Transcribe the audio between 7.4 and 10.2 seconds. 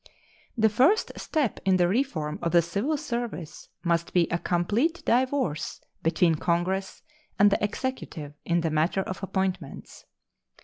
the Executive in the matter of appointments.